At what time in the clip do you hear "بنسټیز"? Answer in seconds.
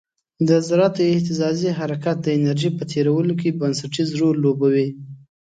3.59-4.09